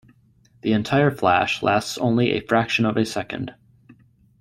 The 0.61 0.73
entire 0.73 1.11
flash 1.11 1.61
lasts 1.61 1.99
only 1.99 2.31
a 2.31 2.39
fraction 2.39 2.85
of 2.87 2.97
a 2.97 3.05
second. 3.05 3.53